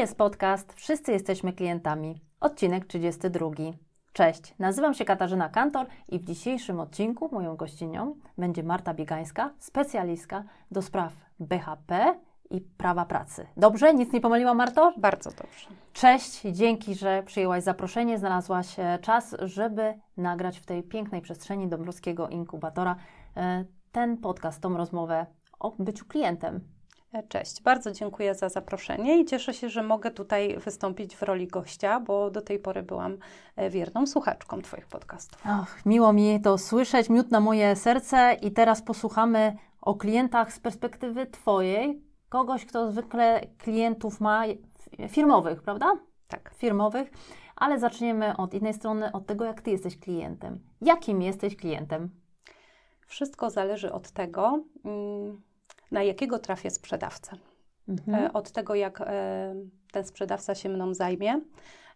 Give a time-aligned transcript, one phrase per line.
[0.00, 3.50] jest podcast Wszyscy jesteśmy klientami, odcinek 32.
[4.12, 10.44] Cześć, nazywam się Katarzyna Kantor i w dzisiejszym odcinku moją gościnią będzie Marta Biegańska, specjalistka
[10.70, 12.18] do spraw BHP
[12.50, 13.46] i prawa pracy.
[13.56, 13.94] Dobrze?
[13.94, 14.92] Nic nie pomyliłam, Marto?
[14.96, 15.68] Bardzo dobrze.
[15.92, 22.28] Cześć, dzięki, że przyjęłaś zaproszenie, znalazłaś e, czas, żeby nagrać w tej pięknej przestrzeni Dąbrowskiego
[22.28, 22.96] Inkubatora
[23.36, 25.26] e, ten podcast, tą rozmowę
[25.58, 26.60] o byciu klientem.
[27.12, 31.48] E, cześć, bardzo dziękuję za zaproszenie i cieszę się, że mogę tutaj wystąpić w roli
[31.48, 33.18] gościa, bo do tej pory byłam
[33.70, 35.42] wierną słuchaczką Twoich podcastów.
[35.44, 40.60] Ach, miło mi to słyszeć, miód na moje serce i teraz posłuchamy o klientach z
[40.60, 44.42] perspektywy Twojej, kogoś, kto zwykle klientów ma
[45.08, 45.92] firmowych, prawda?
[46.28, 46.54] Tak.
[46.56, 47.10] Firmowych,
[47.56, 50.60] ale zaczniemy od innej strony, od tego, jak Ty jesteś klientem.
[50.80, 52.10] Jakim jesteś klientem?
[53.06, 55.42] Wszystko zależy od tego, mm,
[55.90, 57.36] na jakiego trafię sprzedawcę.
[57.88, 58.24] Mhm.
[58.24, 59.54] E, od tego, jak e,
[59.92, 61.40] ten sprzedawca się mną zajmie,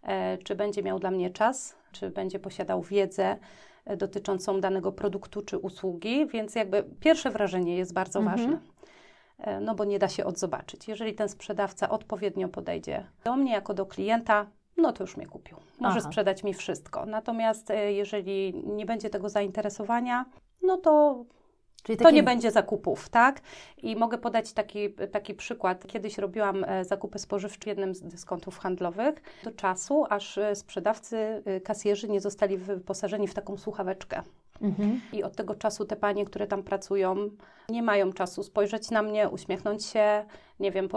[0.03, 3.37] e, czy będzie miał dla mnie czas, czy będzie posiadał wiedzę
[3.97, 8.39] dotyczącą danego produktu czy usługi, więc jakby pierwsze wrażenie jest bardzo mhm.
[8.39, 8.59] ważne.
[9.61, 10.89] No bo nie da się odzobaczyć.
[10.89, 15.57] Jeżeli ten sprzedawca odpowiednio podejdzie do mnie jako do klienta, no to już mnie kupił.
[15.81, 16.09] Może Aha.
[16.09, 17.07] sprzedać mi wszystko.
[17.07, 20.25] Natomiast jeżeli nie będzie tego zainteresowania,
[20.63, 21.25] no to
[21.85, 23.41] Czyli to nie będzie zakupów, tak?
[23.83, 25.87] I mogę podać taki, taki przykład.
[25.87, 32.09] Kiedyś robiłam e, zakupy spożywcze w jednym z dyskontów handlowych do czasu, aż sprzedawcy, kasjerzy
[32.09, 34.23] nie zostali wyposażeni w taką słuchaweczkę.
[34.63, 35.01] Mhm.
[35.13, 37.17] I od tego czasu te panie, które tam pracują,
[37.69, 40.25] nie mają czasu spojrzeć na mnie, uśmiechnąć się,
[40.61, 40.89] nie wiem,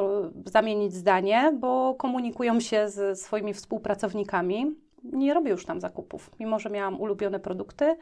[0.45, 4.75] zamienić zdanie, bo komunikują się z swoimi współpracownikami.
[5.03, 7.97] Nie robię już tam zakupów, mimo że miałam ulubione produkty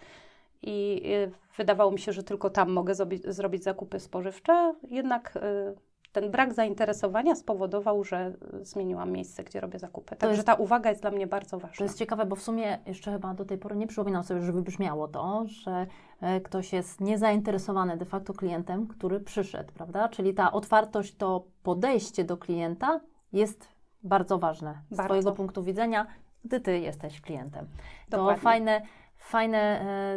[0.66, 5.76] i y, wydawało mi się, że tylko tam mogę zrobić, zrobić zakupy spożywcze, jednak y,
[6.16, 10.16] ten brak zainteresowania spowodował, że zmieniłam miejsce, gdzie robię zakupy.
[10.16, 11.78] Także ta uwaga jest dla mnie bardzo ważna.
[11.78, 14.62] To jest ciekawe, bo w sumie jeszcze chyba do tej pory nie przypominam sobie, żeby
[14.62, 15.88] brzmiało to, że
[16.22, 20.10] e, ktoś jest niezainteresowany de facto klientem, który przyszedł, prawda?
[20.10, 23.00] Czyli ta otwartość, to podejście do klienta
[23.34, 23.68] jest
[24.04, 25.06] bardzo ważne z bardzo.
[25.06, 26.08] Twojego punktu widzenia,
[26.46, 27.68] gdy Ty jesteś klientem.
[28.10, 28.36] Dokładnie.
[28.36, 28.82] To fajne
[29.18, 29.58] Fajne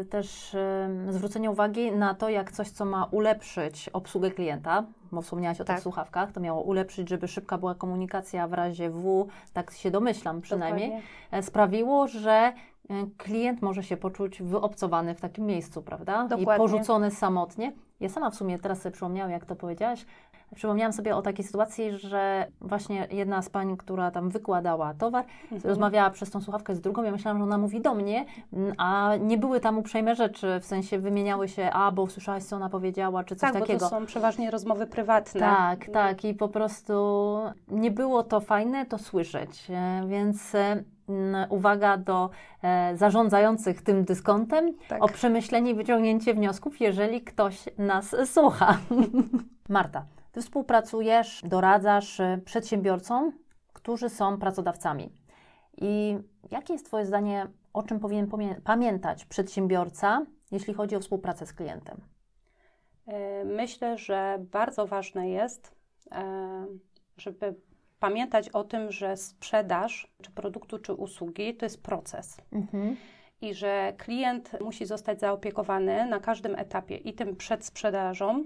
[0.01, 5.23] e, też e, zwrócenie uwagi na to, jak coś, co ma ulepszyć obsługę klienta, bo
[5.23, 5.77] wspomniałaś o tak.
[5.77, 10.41] tych słuchawkach, to miało ulepszyć, żeby szybka była komunikacja w razie W, tak się domyślam
[10.41, 11.09] przynajmniej, Dokładnie.
[11.31, 12.53] E, sprawiło, że
[13.17, 16.23] klient może się poczuć wyobcowany w takim miejscu, prawda?
[16.23, 16.55] Dokładnie.
[16.55, 17.73] I porzucony samotnie.
[18.01, 20.07] Ja sama w sumie teraz sobie przypomniałam, jak to powiedziałaś,
[20.55, 25.63] Przypomniałam sobie o takiej sytuacji, że właśnie jedna z pań, która tam wykładała towar, mhm.
[25.65, 27.03] rozmawiała przez tą słuchawkę z drugą.
[27.03, 28.25] Ja myślałam, że ona mówi do mnie,
[28.79, 32.69] a nie były tam uprzejme rzeczy, w sensie wymieniały się, a bo słyszałaś, co ona
[32.69, 33.81] powiedziała, czy coś tak, takiego.
[33.81, 35.41] Tak, to są przeważnie rozmowy prywatne.
[35.41, 36.25] Tak, tak.
[36.25, 36.95] I po prostu
[37.69, 39.71] nie było to fajne to słyszeć.
[39.71, 40.85] E, więc e,
[41.49, 42.31] uwaga do
[42.63, 45.05] e, zarządzających tym dyskontem tak.
[45.05, 48.79] o przemyślenie i wyciągnięcie wniosków, jeżeli ktoś nas słucha.
[49.69, 53.33] Marta, ty współpracujesz, doradzasz y, przedsiębiorcom,
[53.73, 55.13] którzy są pracodawcami.
[55.77, 56.19] I
[56.51, 58.31] jakie jest Twoje zdanie, o czym powinien
[58.65, 62.01] pamiętać przedsiębiorca, jeśli chodzi o współpracę z klientem?
[63.07, 65.75] E, myślę, że bardzo ważne jest,
[66.13, 66.67] e,
[67.17, 67.55] żeby
[68.01, 72.37] pamiętać o tym, że sprzedaż czy produktu, czy usługi to jest proces.
[72.53, 72.97] Mhm.
[73.41, 78.45] I że klient musi zostać zaopiekowany na każdym etapie i tym przed sprzedażą,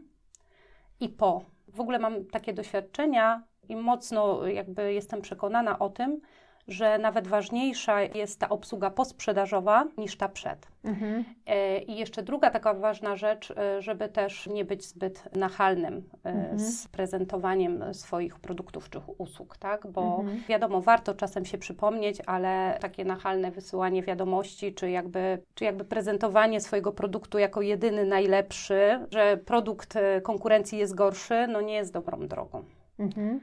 [1.03, 1.44] i po.
[1.72, 6.20] W ogóle mam takie doświadczenia i mocno jakby jestem przekonana o tym,
[6.68, 10.66] że nawet ważniejsza jest ta obsługa posprzedażowa niż ta przed.
[10.84, 11.24] Mhm.
[11.46, 16.28] E, I jeszcze druga taka ważna rzecz, e, żeby też nie być zbyt nachalnym e,
[16.28, 16.58] mhm.
[16.58, 19.86] z prezentowaniem swoich produktów czy usług, tak?
[19.86, 20.42] Bo mhm.
[20.48, 26.60] wiadomo, warto czasem się przypomnieć, ale takie nachalne wysyłanie wiadomości, czy jakby, czy jakby prezentowanie
[26.60, 32.64] swojego produktu jako jedyny, najlepszy, że produkt konkurencji jest gorszy, no nie jest dobrą drogą.
[32.98, 33.40] Mhm.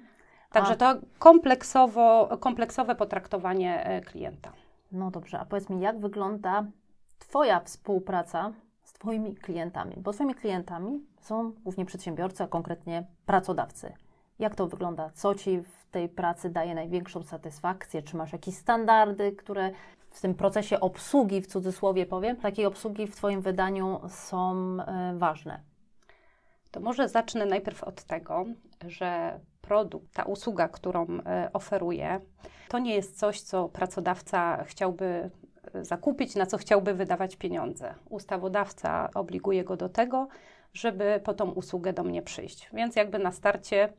[0.50, 0.76] Także a...
[0.76, 4.52] to kompleksowo, kompleksowe potraktowanie e, klienta.
[4.92, 6.66] No dobrze, a powiedz mi, jak wygląda
[7.20, 8.52] Twoja współpraca
[8.84, 9.96] z Twoimi klientami?
[9.98, 13.94] Bo Twoimi klientami są głównie przedsiębiorcy, a konkretnie pracodawcy.
[14.40, 15.10] Jak to wygląda?
[15.14, 18.02] Co Ci w tej pracy daje największą satysfakcję?
[18.02, 19.72] Czy masz jakieś standardy, które
[20.10, 24.78] w tym procesie obsługi, w cudzysłowie powiem, takiej obsługi w Twoim wydaniu są
[25.14, 25.60] y, ważne?
[26.72, 28.46] To może zacznę najpierw od tego,
[28.88, 29.40] że
[29.70, 32.22] produkt, ta usługa, którą e, oferuje,
[32.70, 35.30] to nie jest coś, co pracodawca chciałby
[35.74, 37.96] e, zakupić, na co chciałby wydawać pieniądze.
[38.10, 40.28] Ustawodawca obliguje go do tego,
[40.74, 42.70] żeby po tą usługę do mnie przyjść.
[42.74, 43.90] Więc jakby na starcie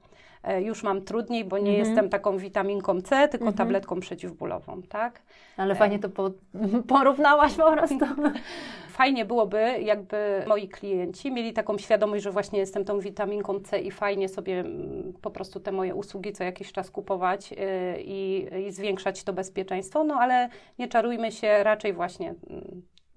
[0.42, 1.86] e, już mam trudniej, bo nie mhm.
[1.88, 3.56] jestem taką witaminką C, tylko mhm.
[3.56, 5.22] tabletką przeciwbólową, tak?
[5.56, 6.30] Ale fajnie to po,
[6.88, 7.98] porównałaś po prostu.
[9.00, 13.90] Fajnie byłoby, jakby moi klienci mieli taką świadomość, że właśnie jestem tą witaminką C i
[13.90, 17.56] fajnie sobie mm, po prostu te moje usługi co jakiś czas kupować yy,
[17.98, 22.34] i, i zwiększać to bezpieczeństwo, no ale nie czarujmy się, raczej właśnie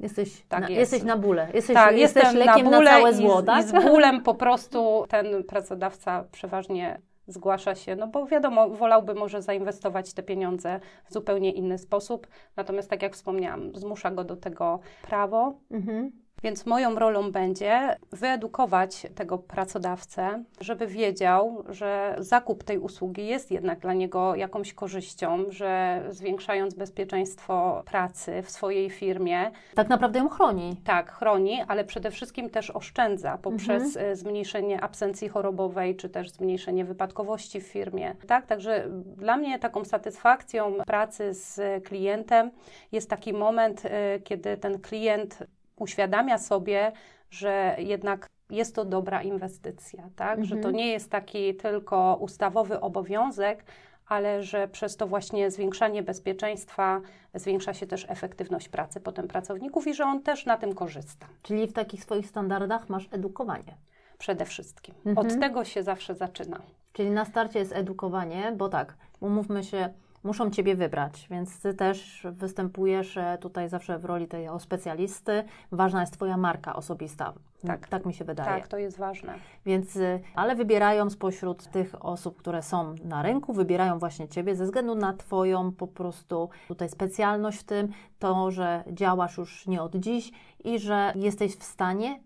[0.03, 0.79] Jesteś, tak na, jest.
[0.79, 1.47] jesteś na bóle.
[1.53, 3.65] Jesteś, tak, jesteś jestem lekiem na, na całe zło, i, tak?
[3.65, 9.41] I z bólem po prostu ten pracodawca przeważnie zgłasza się, no bo wiadomo, wolałby może
[9.41, 12.27] zainwestować te pieniądze w zupełnie inny sposób.
[12.55, 15.53] Natomiast tak jak wspomniałam, zmusza go do tego prawo.
[15.71, 16.11] Mhm.
[16.43, 23.79] Więc moją rolą będzie wyedukować tego pracodawcę, żeby wiedział, że zakup tej usługi jest jednak
[23.79, 29.51] dla niego jakąś korzyścią, że zwiększając bezpieczeństwo pracy w swojej firmie.
[29.75, 30.75] Tak naprawdę ją chroni.
[30.83, 34.11] Tak, chroni, ale przede wszystkim też oszczędza poprzez mhm.
[34.11, 38.15] E, zmniejszenie absencji chorobowej, czy też zmniejszenie wypadkowości w firmie.
[38.27, 38.87] Tak, także
[39.17, 42.51] dla mnie taką satysfakcją pracy z klientem
[42.91, 45.43] jest taki moment, e, kiedy ten klient
[45.75, 46.91] uświadamia sobie,
[47.29, 50.39] że jednak jest to dobra inwestycja, tak?
[50.39, 50.45] Mhm.
[50.45, 50.75] Że to mhm.
[50.75, 53.65] nie jest taki tylko ustawowy obowiązek,
[54.07, 57.01] ale że przez to właśnie zwiększanie bezpieczeństwa
[57.33, 61.27] zwiększa się też efektywność pracy potem pracowników i że on też na tym korzysta.
[61.41, 63.77] Czyli w takich swoich standardach masz edukowanie.
[64.17, 64.95] Przede wszystkim.
[65.05, 65.27] Mhm.
[65.27, 66.59] Od tego się zawsze zaczyna.
[66.93, 69.89] Czyli na starcie jest edukowanie, bo tak, umówmy się,
[70.23, 75.43] muszą Ciebie wybrać, więc Ty też występujesz e, tutaj zawsze w roli tego specjalisty.
[75.71, 77.33] Ważna jest Twoja marka osobista.
[77.67, 77.87] Tak.
[77.87, 78.49] tak mi się wydaje.
[78.49, 79.35] Tak, to jest ważne.
[79.65, 84.65] Więc, e, ale wybierają spośród tych osób, które są na rynku, wybierają właśnie Ciebie ze
[84.65, 87.87] względu na Twoją po prostu tutaj specjalność w tym,
[88.19, 90.31] to, że działasz już nie od dziś
[90.63, 92.19] i że jesteś w stanie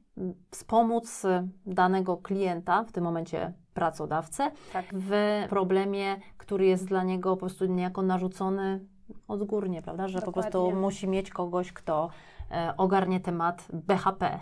[0.51, 1.23] wspomóc
[1.65, 4.85] danego klienta, w tym momencie pracodawcę, tak.
[4.93, 5.11] w
[5.49, 8.79] problemie, który jest dla niego po prostu niejako narzucony
[9.27, 10.07] odgórnie, prawda?
[10.07, 10.51] Że Dokładnie.
[10.51, 12.09] po prostu musi mieć kogoś, kto
[12.51, 14.39] E, ogarnie temat BHP.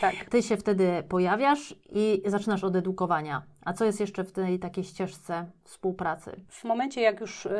[0.00, 0.14] Tak.
[0.30, 3.42] Ty się wtedy pojawiasz i zaczynasz od edukowania.
[3.64, 6.30] A co jest jeszcze w tej takiej ścieżce współpracy?
[6.48, 7.50] W momencie, jak już y,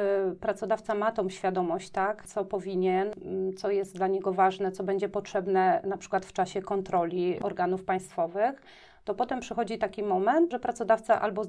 [0.41, 5.09] pracodawca ma tą świadomość, tak, co powinien, y, co jest dla niego ważne, co będzie
[5.09, 8.63] potrzebne na przykład w czasie kontroli organów państwowych,
[9.05, 11.43] to potem przychodzi taki moment, że pracodawca albo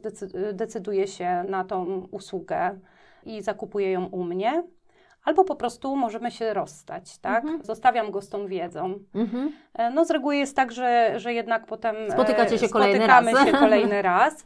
[0.51, 2.79] zdecyduje się na tą usługę
[3.25, 4.63] i zakupuje ją u mnie,
[5.25, 7.43] albo po prostu możemy się rozstać, tak?
[7.43, 7.63] Mhm.
[7.63, 8.99] Zostawiam go z tą wiedzą.
[9.15, 9.51] Mhm.
[9.73, 13.45] E, no z reguły jest tak, że, że jednak potem e, Spotykacie się kolejny raz.
[13.45, 14.45] się kolejny raz.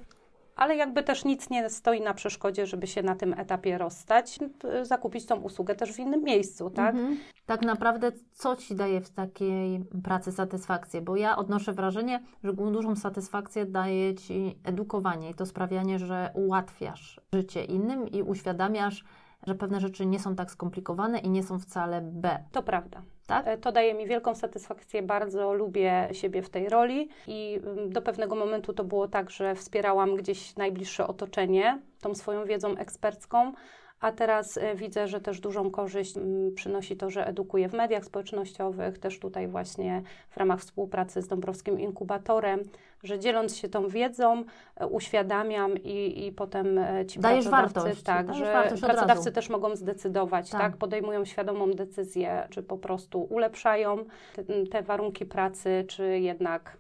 [0.60, 4.40] Ale jakby też nic nie stoi na przeszkodzie, żeby się na tym etapie rozstać,
[4.84, 6.96] zakupić tą usługę też w innym miejscu, tak?
[6.96, 7.18] Mhm.
[7.46, 11.02] Tak naprawdę, co Ci daje w takiej pracy satysfakcję?
[11.02, 17.22] Bo ja odnoszę wrażenie, że dużą satysfakcję daje Ci edukowanie i to sprawianie, że ułatwiasz
[17.34, 19.04] życie innym i uświadamiasz,
[19.48, 22.44] że pewne rzeczy nie są tak skomplikowane i nie są wcale B.
[22.52, 23.02] To prawda.
[23.28, 23.48] Tak?
[23.48, 28.02] E, to daje mi wielką satysfakcję, bardzo lubię siebie w tej roli i mm, do
[28.02, 33.54] pewnego momentu to było tak, że wspierałam gdzieś najbliższe otoczenie tą swoją wiedzą ekspercką,
[34.00, 38.06] a teraz e, widzę, że też dużą korzyść mm, przynosi to, że edukuję w mediach
[38.06, 42.60] społecznościowych, też tutaj właśnie w ramach współpracy z Dąbrowskim Inkubatorem,
[43.04, 44.44] że dzieląc się tą wiedzą,
[44.76, 48.04] e, uświadamiam i, i potem e, ci Dajesz pracodawcy, wartość.
[48.04, 50.62] tak, Dajesz że wartość pracodawcy też mogą zdecydować, tak.
[50.62, 50.78] tak.
[50.78, 56.78] podejmują świadomą decyzję, czy po prostu ulepszają te, te warunki pracy, czy jednak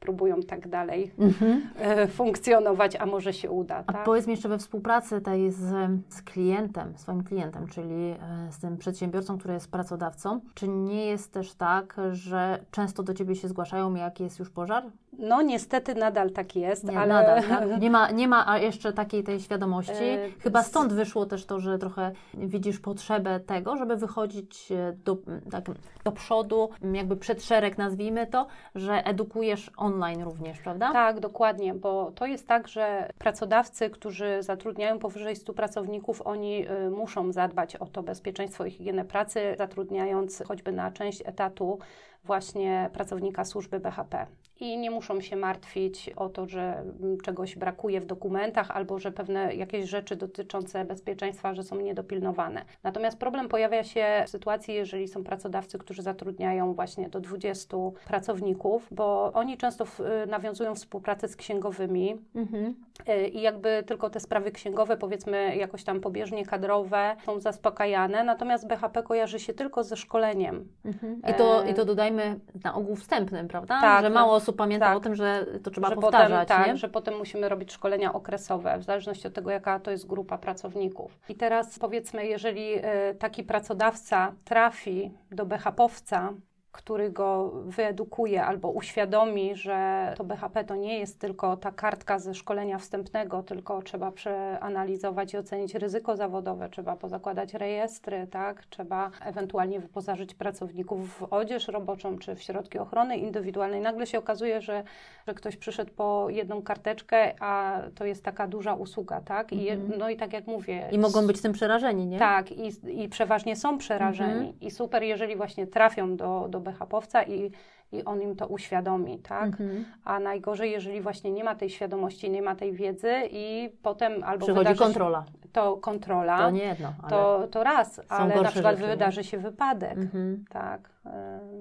[0.00, 1.70] próbują tak dalej mhm.
[1.78, 3.84] E, funkcjonować, a może się uda.
[3.86, 4.04] A tak?
[4.04, 8.76] powiedz mi jeszcze we współpracy tej z, z klientem, swoim klientem, czyli e, z tym
[8.76, 13.94] przedsiębiorcą, który jest pracodawcą, czy nie jest też tak, że często do Ciebie się zgłaszają,
[13.94, 14.84] jak jest już pożar?
[15.18, 17.14] No niestety nadal tak jest, nie, ale...
[17.14, 17.80] Nadal, tak?
[17.82, 20.04] nie, ma, nie ma jeszcze takiej tej świadomości.
[20.04, 24.68] E, Chyba stąd wyszło też to, że trochę widzisz potrzebę tego, żeby wychodzić
[25.04, 25.16] do,
[25.50, 25.64] tak,
[26.04, 30.92] do przodu, jakby przed szereg nazwijmy to, że edukujesz online również, prawda?
[30.92, 36.90] Tak, dokładnie, bo to jest tak, że pracodawcy, którzy zatrudniają powyżej 100 pracowników, oni y,
[36.90, 41.78] muszą zadbać o to bezpieczeństwo i higienę pracy, zatrudniając choćby na część etatu
[42.24, 44.26] właśnie pracownika służby BHP
[44.60, 46.84] i nie muszą się martwić o to, że
[47.22, 52.64] czegoś brakuje w dokumentach albo że pewne jakieś rzeczy dotyczące bezpieczeństwa, że są niedopilnowane.
[52.82, 58.88] Natomiast problem pojawia się w sytuacji, jeżeli są pracodawcy, którzy zatrudniają właśnie do 20 pracowników,
[58.90, 62.74] bo oni często w, nawiązują współpracę z księgowymi mhm.
[63.08, 68.68] Y, i jakby tylko te sprawy księgowe, powiedzmy jakoś tam pobieżnie kadrowe są zaspokajane, natomiast
[68.68, 70.68] BHP kojarzy się tylko ze szkoleniem.
[70.84, 71.22] Mhm.
[71.30, 73.80] I, to, I to dodajmy na ogół wstępnym, prawda?
[73.80, 74.04] Tak.
[74.04, 74.96] Że mało osób pamięta tak.
[74.96, 76.48] o tym, że to trzeba że powtarzać.
[76.48, 80.06] Potem, tak, że potem musimy robić szkolenia okresowe, w zależności od tego, jaka to jest
[80.06, 81.18] grupa pracowników.
[81.28, 82.82] I teraz powiedzmy, jeżeli y,
[83.18, 86.32] taki pracodawca trafi do BHP-owca,
[86.72, 92.34] który go wyedukuje albo uświadomi, że to BHP to nie jest tylko ta kartka ze
[92.34, 98.66] szkolenia wstępnego, tylko trzeba przeanalizować i ocenić ryzyko zawodowe, trzeba pozakładać rejestry, tak?
[98.66, 103.80] trzeba ewentualnie wyposażyć pracowników w odzież roboczą czy w środki ochrony indywidualnej.
[103.80, 104.84] Nagle się okazuje, że,
[105.26, 109.52] że ktoś przyszedł po jedną karteczkę, a to jest taka duża usługa, tak?
[109.52, 109.98] I, Mhm.
[109.98, 110.88] No i tak jak mówię...
[110.92, 112.18] I mogą być tym przerażeni, nie?
[112.18, 112.70] Tak, i,
[113.02, 114.32] i przeważnie są przerażeni.
[114.32, 114.60] Mhm.
[114.60, 117.50] I super, jeżeli właśnie trafią do, do BHP-owca i,
[117.92, 119.46] i on im to uświadomi, tak?
[119.46, 119.84] Mhm.
[120.04, 124.46] A najgorzej, jeżeli właśnie nie ma tej świadomości, nie ma tej wiedzy i potem albo
[124.46, 125.24] Przychodzi kontrola.
[125.52, 129.98] to kontrola, To nie jedno, to, to raz, ale na przykład rzeczy, wydarzy się wypadek.
[129.98, 130.44] Mhm.
[130.50, 130.90] Tak,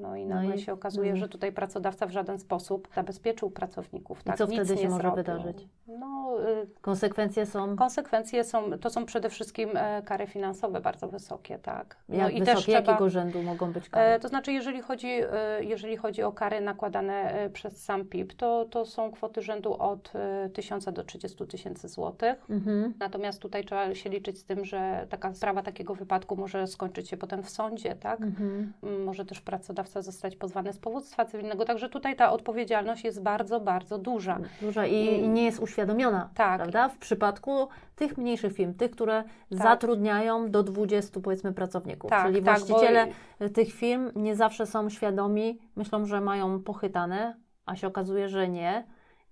[0.01, 1.19] no i No nagle i- się okazuje, mhm.
[1.19, 4.23] że tutaj pracodawca w żaden sposób zabezpieczył pracowników.
[4.23, 4.37] Tak?
[4.37, 5.15] co Nic wtedy się może zrobił.
[5.15, 5.67] wydarzyć?
[5.87, 11.59] No, y, Konsekwencje są konsekwencje są, to są przede wszystkim e, kary finansowe bardzo wysokie,
[11.59, 11.97] tak.
[12.09, 14.19] No jak i wysokie, też trzeba, jakiego rzędu mogą być e, kary?
[14.19, 18.65] to znaczy, jeżeli chodzi, e, jeżeli chodzi o kary nakładane e, przez sam PIP, to,
[18.65, 22.45] to są kwoty rzędu od e, 1000 do 30 tysięcy złotych.
[22.49, 22.93] Mhm.
[22.99, 27.17] Natomiast tutaj trzeba się liczyć z tym, że taka sprawa takiego wypadku może skończyć się
[27.17, 28.21] potem w sądzie, tak?
[28.21, 28.73] Mhm.
[29.05, 31.65] Może też pracodawca zostać pozwany z powództwa cywilnego.
[31.65, 34.39] Także tutaj ta odpowiedzialność jest bardzo, bardzo duża.
[34.61, 36.57] Duża i, i nie jest uświadomiona, Tak.
[36.57, 36.89] prawda?
[36.89, 42.59] W przypadku tych mniejszych firm, tych, które zatrudniają do 20 powiedzmy pracowników, Tak, czyli tak,
[42.59, 43.07] bo- właściciele
[43.53, 48.83] tych firm nie zawsze są świadomi, myślą, że mają pochytane, a się okazuje, że nie.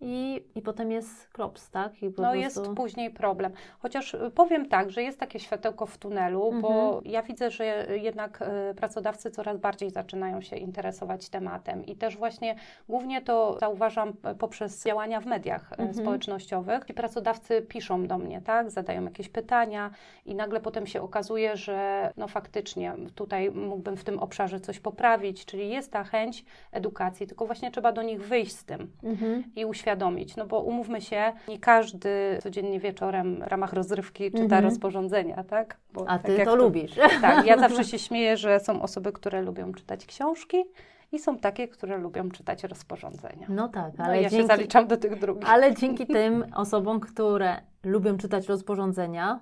[0.07, 2.03] I, i potem jest klops, tak?
[2.03, 2.35] I No prostu...
[2.37, 3.51] jest później problem.
[3.79, 7.01] Chociaż y, powiem tak, że jest takie światełko w tunelu, bo Mhm.
[7.05, 7.65] ja widzę, że
[8.01, 12.55] jednak y, pracodawcy coraz bardziej zaczynają się interesować tematem i też właśnie
[12.89, 15.93] głównie to zauważam p- poprzez działania w mediach y, Mhm.
[15.93, 16.85] społecznościowych.
[16.85, 19.91] Ci pracodawcy piszą do mnie, tak, zadają jakieś pytania
[20.25, 25.45] i nagle potem się okazuje, że no faktycznie tutaj mógłbym w tym obszarze coś poprawić,
[25.45, 29.43] czyli jest ta chęć edukacji, tylko właśnie trzeba do nich wyjść z tym Mhm.
[29.55, 29.94] i uświadomić.
[30.37, 34.63] No bo umówmy się, nie każdy codziennie wieczorem w ramach rozrywki czyta Mhm.
[34.63, 35.77] rozporządzenia, tak?
[35.93, 36.95] Bo A tak ty jak to lubisz.
[37.21, 40.63] Tak, ja zawsze się śmieję, że są osoby, które lubią czytać książki
[41.11, 43.47] i są takie, które lubią czytać rozporządzenia.
[43.49, 45.49] No tak, No ale i ja się dzięki, zaliczam do tych drugich.
[45.49, 49.39] Ale dzięki tym osobom, które lubią czytać rozporządzenia,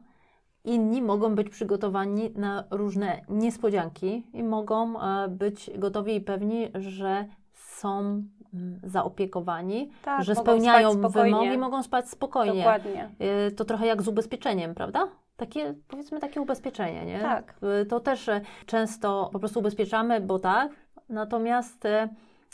[0.63, 7.25] inni mogą być przygotowani na różne niespodzianki i mogą e, być gotowi i pewni, że
[7.83, 7.99] są
[8.53, 12.57] mm, zaopiekowani, Tak, że spełniają wymogi, mogą spać spokojnie.
[12.57, 13.09] Dokładnie.
[13.19, 15.07] E, To trochę jak z ubezpieczeniem, prawda?
[15.37, 17.19] Takie, powiedzmy, takie ubezpieczenie, nie?
[17.19, 17.55] Tak.
[17.81, 18.29] E, To też
[18.65, 20.71] często po prostu ubezpieczamy, bo tak,
[21.09, 22.09] natomiast e,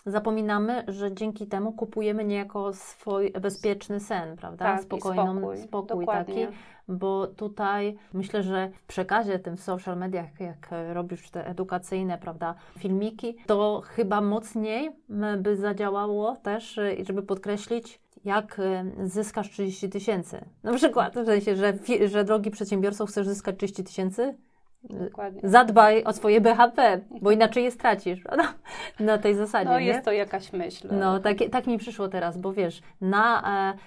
[0.06, 4.66] zapominamy, że dzięki temu kupujemy niejako swój bezpieczny sen, prawda?
[4.66, 5.58] Tak, Spokojną, spokój.
[5.58, 6.46] spokój Dokładnie.
[6.46, 12.18] taki, bo tutaj myślę, że w przekazie tym w social mediach, jak robisz te edukacyjne,
[12.18, 14.92] prawda, filmiki, to chyba mocniej
[15.38, 20.46] by zadziałało też, i żeby podkreślić, jak e, zyskasz 30 tysięcy.
[20.64, 21.74] Na przykład, w sensie, że,
[22.06, 24.38] że drogi przedsiębiorco chcesz zyskać 30 tysięcy,
[24.84, 25.42] Dokładnie.
[25.44, 28.54] zadbaj o swoje BHP, bo inaczej je stracisz, prawda?
[29.00, 29.86] Na tej zasadzie, No nie?
[29.86, 30.88] jest to jakaś myśl.
[30.92, 33.44] No, tak, tak mi przyszło teraz, bo wiesz, na
[33.74, 33.78] e,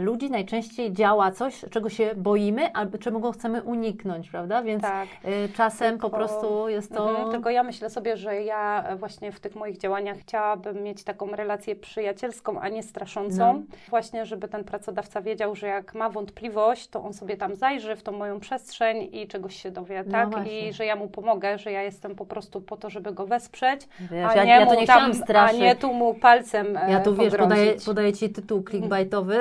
[0.00, 4.62] ludzi najczęściej działa coś, czego się boimy, albo czego chcemy uniknąć, prawda?
[4.62, 5.08] Więc Tak.
[5.24, 7.10] e, czasem po Tylko- prostu jest to...
[7.10, 11.04] Mhm, tylko ja myślę sobie, że ja e, właśnie w tych moich działaniach chciałabym mieć
[11.04, 13.52] taką relację przyjacielską, a nie straszącą.
[13.52, 13.60] No.
[13.90, 18.02] Właśnie, żeby ten pracodawca wiedział, że jak ma wątpliwość, to on sobie tam zajrzy w
[18.02, 20.30] tą moją przestrzeń i czegoś się dowie, No tak?
[20.30, 20.68] właśnie.
[20.68, 23.88] I że ja mu pomogę, że ja jestem po prostu po to, żeby go wesprzeć,
[24.00, 26.90] Wiesz, a ja, nie ja to mu nie tam, a nie tu mu palcem e,
[26.90, 29.38] Ja tu wiesz, podaję, podaję Ci tytuł clickbaitowy,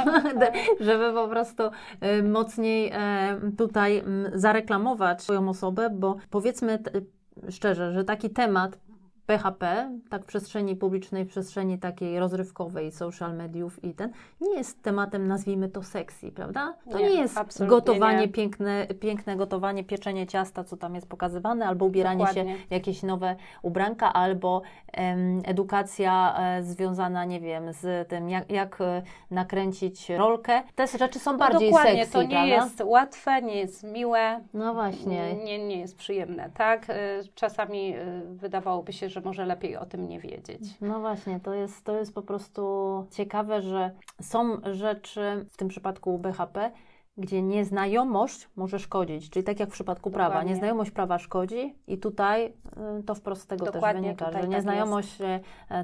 [0.80, 1.62] żeby po prostu
[2.18, 6.78] y, mocniej e, tutaj mm, zareklamować swoją osobę, bo powiedzmy
[7.50, 8.78] szczerze, że taki temat
[9.26, 14.82] PHP, tak w przestrzeni publicznej, w przestrzeni takiej rozrywkowej, social mediów i ten, nie jest
[14.82, 16.74] tematem, nazwijmy to sexy, prawda?
[16.90, 18.28] To nie, Nie, jest gotowanie, nie.
[18.28, 22.56] Piękne, piękne gotowanie, pieczenie ciasta, co tam jest pokazywane, albo ubieranie Dokładnie.
[22.56, 24.62] się jakieś nowe ubranka, albo
[24.92, 30.62] em, edukacja e, związana, nie wiem, z tym, jak, jak e, nakręcić rolkę.
[30.74, 32.54] Te rzeczy są No bardziej dokładnie, sexy, to nie prawda?
[32.54, 35.34] jest łatwe, nie jest miłe, No właśnie.
[35.34, 36.90] Nie, nie jest przyjemne, tak?
[36.90, 36.94] Y,
[37.34, 40.62] Czasami y, wydawałoby się, że może lepiej o tym nie wiedzieć.
[40.80, 42.62] No właśnie, to jest, to jest po prostu
[43.10, 43.90] ciekawe, że
[44.20, 46.70] są rzeczy, w tym przypadku BHP,
[47.16, 50.50] gdzie nieznajomość może szkodzić, czyli tak jak w przypadku prawa, Dokładnie.
[50.50, 52.46] nieznajomość prawa szkodzi i tutaj
[53.00, 55.40] y, to wprost z tego też Dokładnie, wynika, tutaj że tak nieznajomość y,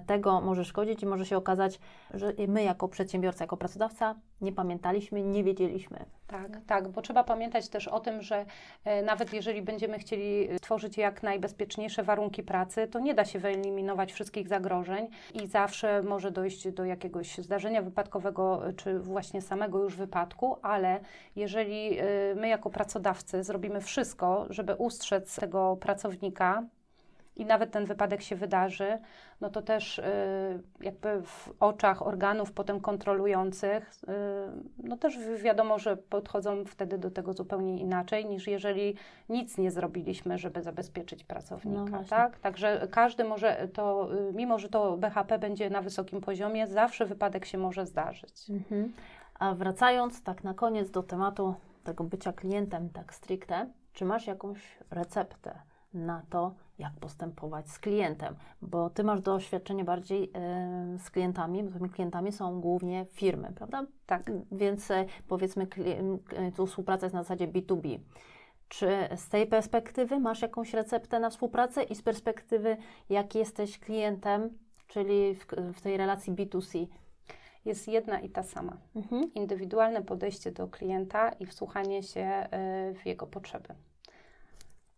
[0.07, 1.81] tego może szkodzić i może się okazać,
[2.15, 6.05] że my jako przedsiębiorca, jako pracodawca nie pamiętaliśmy, nie wiedzieliśmy.
[6.27, 8.47] Tak, tak, bo trzeba pamiętać też o tym, że
[8.85, 14.13] e, nawet jeżeli będziemy chcieli tworzyć jak najbezpieczniejsze warunki pracy, to nie da się wyeliminować
[14.13, 20.57] wszystkich zagrożeń i zawsze może dojść do jakiegoś zdarzenia wypadkowego, czy właśnie samego już wypadku,
[20.63, 21.01] ale
[21.37, 22.05] jeżeli e,
[22.37, 26.63] my jako pracodawcy zrobimy wszystko, żeby ustrzec tego pracownika,
[27.39, 28.99] i nawet ten wypadek się wydarzy,
[29.41, 30.03] no to też y,
[30.81, 34.09] jakby w oczach organów potem kontrolujących, y,
[34.83, 38.95] no też wiadomo, że podchodzą wtedy do tego zupełnie inaczej, niż jeżeli
[39.29, 42.39] nic nie zrobiliśmy, żeby zabezpieczyć pracownika, No tak?
[42.39, 47.45] Także każdy może to, y, mimo że to BHP będzie na wysokim poziomie, zawsze wypadek
[47.45, 48.51] się może zdarzyć.
[48.51, 48.93] Mhm.
[49.39, 51.55] A wracając tak na koniec do tematu
[51.85, 55.59] tego bycia klientem tak stricte, czy masz jakąś receptę
[55.95, 61.71] na to, jak postępować z klientem, bo ty masz doświadczenie bardziej y, z klientami, bo
[61.79, 63.87] tymi klientami są głównie firmy, prawda?
[64.07, 64.31] Tak.
[64.53, 65.67] Więc y, powiedzmy,
[66.49, 67.99] y, tu współpraca jest na zasadzie B2B.
[68.69, 72.77] Czy z tej perspektywy masz jakąś receptę na współpracę i z perspektywy,
[73.11, 76.87] jak jesteś klientem, czyli w, w tej relacji B2C?
[77.65, 78.77] Jest jedna i ta sama.
[78.97, 79.35] Mhm.
[79.35, 82.49] Indywidualne podejście do klienta i wsłuchanie się
[83.03, 83.75] w jego potrzeby.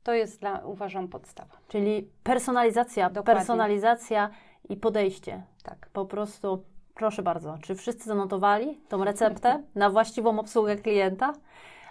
[0.02, 1.56] To jest dla, uważam, podstawa.
[1.68, 3.34] Czyli personalizacja, Dokładnie.
[3.34, 4.30] personalizacja
[4.68, 5.42] i podejście.
[5.62, 5.88] Tak.
[5.92, 6.64] Po prostu,
[6.94, 11.32] proszę bardzo, czy wszyscy zanotowali tą receptę na właściwą obsługę klienta?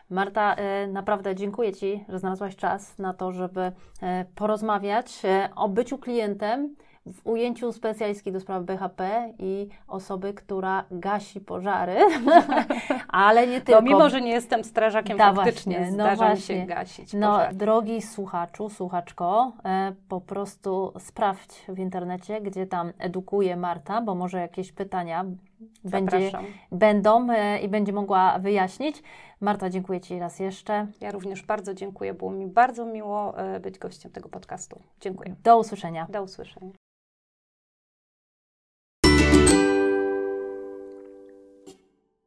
[0.10, 5.70] Marta, e, naprawdę dziękuję Ci, że znalazłaś czas na to, żeby e, porozmawiać e, o
[5.70, 6.76] byciu klientem
[7.14, 11.96] w ujęciu specjalistki do spraw BHP i osoby, która gasi pożary,
[13.08, 13.82] ale nie tylko.
[13.82, 16.56] No mimo, że nie jestem strażakiem, da, faktycznie właśnie, no zdarza właśnie.
[16.56, 17.56] mi się gasić No pożary.
[17.56, 24.40] drogi słuchaczu, słuchaczko, e, po prostu sprawdź w internecie, gdzie tam edukuje Marta, bo może
[24.40, 25.26] jakieś pytania
[25.84, 26.32] będzie,
[26.72, 29.04] będą e, i będzie mogła wyjaśnić.
[29.42, 30.88] Marta, dziękuję Ci raz jeszcze.
[31.02, 32.14] Ja również bardzo dziękuję.
[32.14, 34.80] Było mi bardzo miło e, być gościem tego podcastu.
[35.02, 35.36] Dziękuję.
[35.44, 36.08] Do usłyszenia.
[36.10, 36.72] Do usłyszenia.